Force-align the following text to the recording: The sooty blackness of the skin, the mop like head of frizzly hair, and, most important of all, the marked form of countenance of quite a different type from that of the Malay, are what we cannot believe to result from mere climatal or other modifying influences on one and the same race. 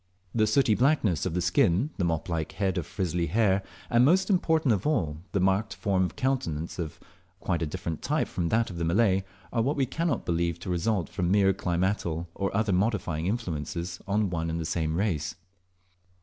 The 0.33 0.47
sooty 0.47 0.73
blackness 0.73 1.27
of 1.27 1.35
the 1.35 1.43
skin, 1.43 1.91
the 1.97 2.03
mop 2.03 2.27
like 2.27 2.53
head 2.53 2.79
of 2.79 2.87
frizzly 2.87 3.27
hair, 3.27 3.61
and, 3.87 4.03
most 4.03 4.31
important 4.31 4.73
of 4.73 4.87
all, 4.87 5.17
the 5.31 5.39
marked 5.39 5.75
form 5.75 6.03
of 6.05 6.15
countenance 6.15 6.79
of 6.79 6.99
quite 7.39 7.61
a 7.61 7.67
different 7.67 8.01
type 8.01 8.27
from 8.27 8.49
that 8.49 8.71
of 8.71 8.77
the 8.79 8.83
Malay, 8.83 9.23
are 9.53 9.61
what 9.61 9.75
we 9.77 9.85
cannot 9.85 10.25
believe 10.25 10.57
to 10.61 10.71
result 10.71 11.07
from 11.07 11.29
mere 11.29 11.53
climatal 11.53 12.25
or 12.33 12.49
other 12.57 12.73
modifying 12.73 13.27
influences 13.27 13.99
on 14.07 14.31
one 14.31 14.49
and 14.49 14.59
the 14.59 14.65
same 14.65 14.95
race. 14.95 15.35